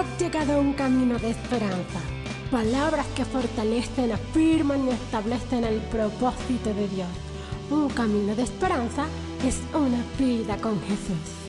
[0.00, 2.00] has llegado a un camino de esperanza.
[2.50, 7.08] Palabras que fortalecen, afirman y establecen el propósito de Dios.
[7.70, 9.06] Un camino de esperanza
[9.46, 11.48] es una vida con Jesús.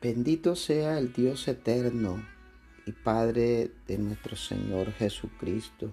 [0.00, 2.24] Bendito sea el Dios eterno
[2.86, 5.92] y Padre de nuestro Señor Jesucristo.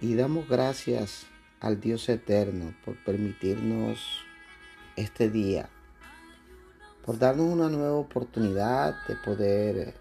[0.00, 1.26] Y damos gracias
[1.60, 4.26] al Dios eterno por permitirnos
[4.96, 5.68] este día,
[7.04, 9.94] por darnos una nueva oportunidad de poder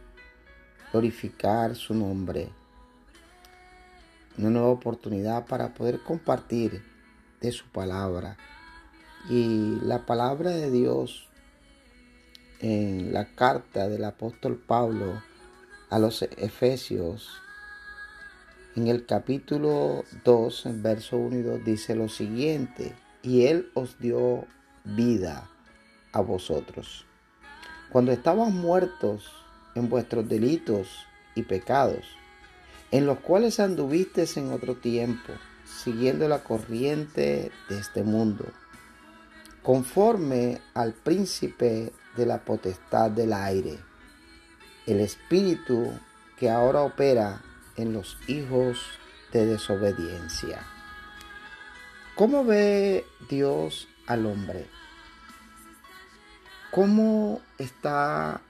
[0.92, 2.50] glorificar su nombre,
[4.38, 6.82] una nueva oportunidad para poder compartir
[7.42, 8.38] de su palabra.
[9.30, 11.28] Y la palabra de Dios
[12.60, 15.22] en la carta del apóstol Pablo
[15.90, 17.42] a los Efesios,
[18.76, 22.94] en el capítulo 2, en verso 1 y 2, dice lo siguiente,
[23.24, 24.46] y Él os dio
[24.86, 25.50] vida
[26.12, 27.06] a vosotros.
[27.90, 29.32] Cuando estabas muertos
[29.76, 30.88] en vuestros delitos
[31.36, 32.06] y pecados,
[32.92, 35.34] en los cuales anduvisteis en otro tiempo,
[35.66, 38.46] siguiendo la corriente de este mundo,
[39.64, 43.80] conforme al príncipe de la potestad del aire,
[44.86, 45.92] el espíritu
[46.38, 47.42] que ahora opera
[47.76, 48.80] en los hijos
[49.34, 50.62] de desobediencia.
[52.16, 54.66] ¿Cómo ve Dios al hombre?
[56.72, 58.42] ¿Cómo está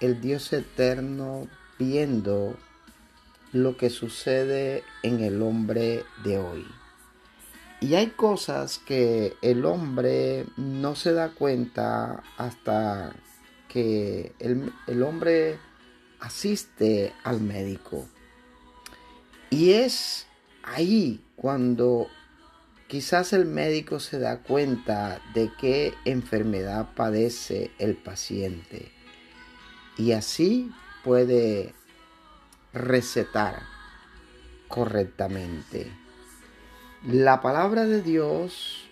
[0.00, 2.56] el Dios eterno viendo
[3.52, 6.66] lo que sucede en el hombre de hoy?
[7.82, 13.12] Y hay cosas que el hombre no se da cuenta hasta
[13.66, 15.58] que el, hombre
[16.20, 18.06] asiste al médico.
[19.50, 20.26] Y es
[20.62, 22.06] ahí cuando
[22.92, 28.92] quizás el médico se da cuenta de qué enfermedad padece el paciente.
[29.96, 30.70] Y así
[31.02, 31.74] puede
[32.74, 33.62] recetar
[34.68, 35.90] correctamente.
[37.06, 38.84] La palabra de Dios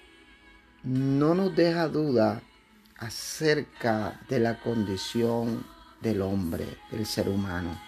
[0.82, 2.40] no nos deja duda
[2.96, 5.66] acerca de la condición
[6.00, 7.78] del hombre, del ser humano.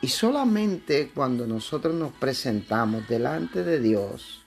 [0.00, 4.46] Y solamente cuando nosotros nos presentamos delante de Dios,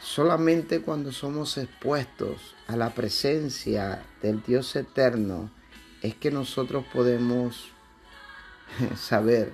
[0.00, 5.50] solamente cuando somos expuestos a la presencia del Dios eterno,
[6.02, 7.68] es que nosotros podemos
[8.96, 9.52] saber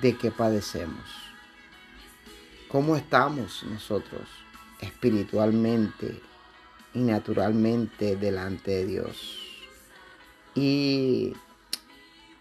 [0.00, 1.04] de qué padecemos.
[2.68, 4.28] ¿Cómo estamos nosotros
[4.80, 6.20] espiritualmente
[6.94, 9.38] y naturalmente delante de Dios?
[10.54, 11.34] Y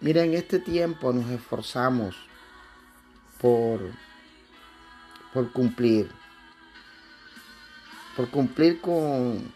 [0.01, 2.15] mira, en este tiempo nos esforzamos
[3.39, 3.81] por,
[5.33, 6.09] por cumplir,
[8.15, 9.53] por cumplir con,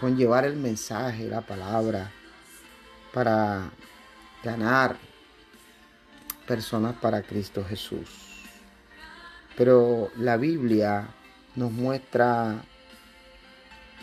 [0.00, 2.10] con llevar el mensaje, la palabra,
[3.12, 3.70] para
[4.42, 4.96] ganar
[6.46, 8.44] personas para Cristo Jesús.
[9.56, 11.08] Pero la Biblia
[11.54, 12.62] nos muestra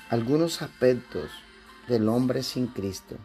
[0.10, 1.30] algunos aspectos
[1.88, 3.18] del hombre sin Cristo.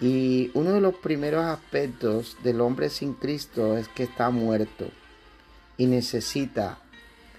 [0.00, 4.90] Y uno de los primeros aspectos del hombre sin Cristo es que está muerto
[5.76, 6.78] y necesita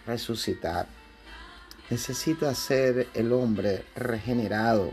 [0.06, 0.88] resucitar.
[1.90, 4.92] Necesita ser el hombre regenerado.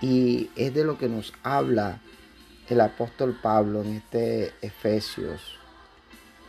[0.00, 2.00] Y es de lo que nos habla
[2.68, 5.58] el apóstol Pablo en este Efesios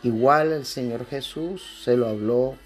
[0.02, 2.56] Igual el Señor Jesús se lo habló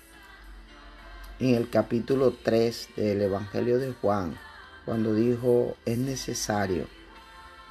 [1.41, 4.39] en el capítulo 3 del Evangelio de Juan,
[4.85, 6.87] cuando dijo, es necesario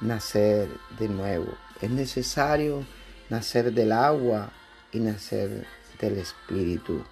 [0.02, 1.46] nacer de nuevo,
[1.80, 2.84] es necesario
[3.30, 4.52] nacer del agua
[4.94, 5.66] y nacer
[6.00, 7.04] del Espíritu.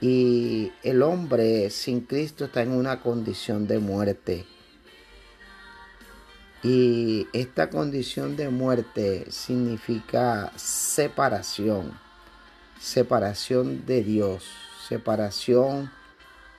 [0.00, 4.44] Y el hombre sin Cristo está en una condición de muerte.
[6.62, 11.98] Y esta condición de muerte significa separación,
[12.78, 14.44] separación de Dios,
[14.88, 15.90] separación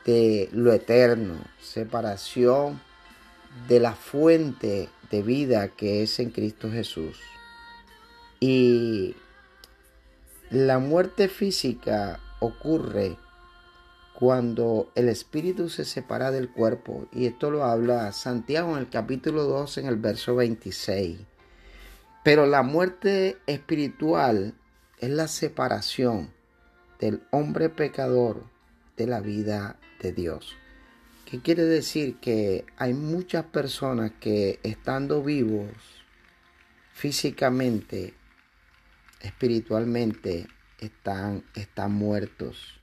[0.06, 2.82] de lo eterno, separación
[3.68, 7.20] de la fuente de vida que es en Cristo Jesús.
[8.40, 9.16] Y
[10.52, 13.16] la muerte física ocurre
[14.14, 19.44] cuando el espíritu se separa del cuerpo, y esto lo habla Santiago en el capítulo
[19.44, 21.20] 2 en el verso 26.
[22.26, 24.54] Pero la muerte espiritual
[25.00, 26.34] es la separación
[27.00, 28.44] del hombre pecador
[28.98, 30.58] de la vida de Dios.
[31.26, 32.18] ¿Qué quiere decir?
[32.20, 35.72] Que hay muchas personas que estando vivos
[36.92, 38.16] físicamente,
[39.24, 40.48] espiritualmente,
[40.80, 42.82] están, están muertos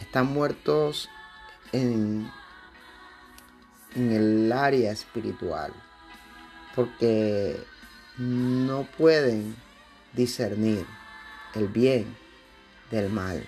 [0.00, 1.08] están muertos
[1.72, 2.30] en,
[3.94, 5.72] en el área espiritual,
[6.74, 7.56] porque
[8.18, 9.56] no pueden
[10.12, 10.86] discernir
[11.54, 12.16] el bien
[12.90, 13.46] del mal.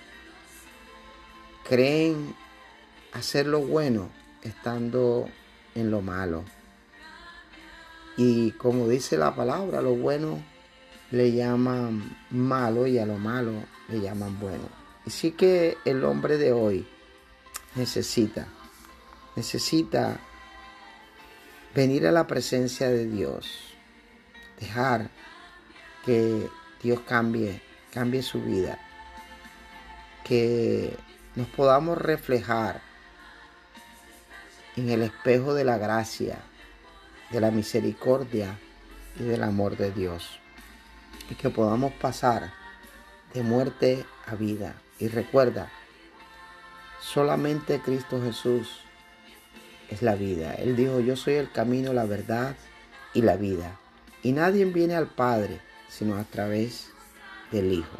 [1.67, 2.35] Creen
[3.13, 4.09] hacer lo bueno
[4.41, 5.29] estando
[5.75, 6.43] en lo malo.
[8.15, 10.43] Y como dice la palabra, lo bueno
[11.11, 13.53] le llaman malo y a lo malo
[13.87, 14.69] le llaman bueno.
[15.05, 16.85] Y sí que el hombre de hoy
[17.75, 18.47] necesita,
[19.35, 20.19] necesita
[21.73, 23.75] venir a la presencia de Dios,
[24.59, 25.09] dejar
[26.05, 26.49] que
[26.81, 27.61] Dios cambie,
[27.93, 28.79] cambie su vida,
[30.23, 30.97] que
[31.35, 32.81] nos podamos reflejar
[34.75, 36.39] en el espejo de la gracia,
[37.31, 38.57] de la misericordia
[39.19, 40.39] y del amor de Dios.
[41.29, 42.53] Y que podamos pasar
[43.33, 44.75] de muerte a vida.
[44.99, 45.69] Y recuerda,
[47.01, 48.79] solamente Cristo Jesús
[49.89, 50.53] es la vida.
[50.55, 52.55] Él dijo, yo soy el camino, la verdad
[53.13, 53.79] y la vida.
[54.23, 56.89] Y nadie viene al Padre sino a través
[57.51, 57.97] del Hijo.